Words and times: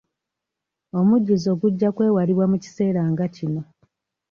Omujjuzo 0.99 1.51
gujja 1.61 1.89
kwewalibwa 1.95 2.45
mu 2.51 2.57
kiseera 2.63 3.01
nga 3.11 3.25
kino. 3.35 3.61